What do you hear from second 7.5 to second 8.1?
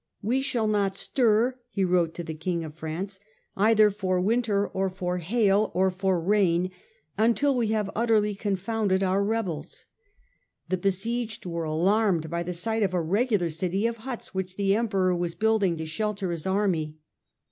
we have